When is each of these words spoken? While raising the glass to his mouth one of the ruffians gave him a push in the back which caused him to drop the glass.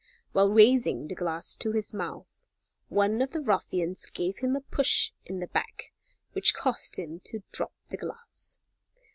While 0.31 0.49
raising 0.49 1.07
the 1.09 1.13
glass 1.13 1.55
to 1.57 1.73
his 1.73 1.93
mouth 1.93 2.25
one 2.89 3.21
of 3.21 3.33
the 3.33 3.39
ruffians 3.39 4.07
gave 4.07 4.39
him 4.39 4.55
a 4.55 4.61
push 4.61 5.11
in 5.27 5.37
the 5.41 5.47
back 5.49 5.93
which 6.31 6.55
caused 6.55 6.97
him 6.97 7.19
to 7.25 7.43
drop 7.51 7.73
the 7.91 7.97
glass. 7.97 8.59